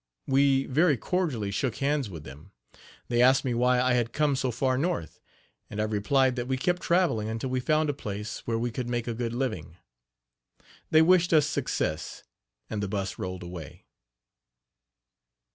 [0.25, 2.53] We very cordially shook hands with them.
[3.07, 5.19] They asked me why I had come so far north,
[5.69, 8.89] and I replied that we kept traveling until we found a place where we could
[8.89, 9.77] make a good living.
[10.89, 12.23] They wished us success
[12.67, 13.85] and the bus rolled away.